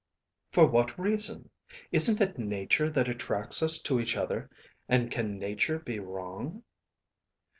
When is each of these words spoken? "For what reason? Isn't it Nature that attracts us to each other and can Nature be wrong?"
"For 0.51 0.65
what 0.65 0.97
reason? 0.97 1.51
Isn't 1.91 2.19
it 2.21 2.39
Nature 2.39 2.89
that 2.89 3.07
attracts 3.07 3.61
us 3.61 3.77
to 3.83 3.99
each 3.99 4.17
other 4.17 4.49
and 4.89 5.11
can 5.11 5.37
Nature 5.37 5.77
be 5.77 5.99
wrong?" 5.99 6.63